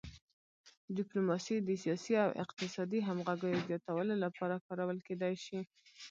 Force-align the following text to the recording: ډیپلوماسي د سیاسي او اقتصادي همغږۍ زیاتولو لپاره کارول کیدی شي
ډیپلوماسي 0.97 1.55
د 1.67 1.69
سیاسي 1.83 2.13
او 2.25 2.31
اقتصادي 2.43 2.99
همغږۍ 3.07 3.55
زیاتولو 3.67 4.13
لپاره 4.23 4.63
کارول 4.67 4.97
کیدی 5.07 5.33
شي 5.45 5.59